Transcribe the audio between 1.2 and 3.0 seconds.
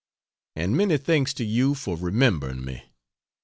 to you for remembering me.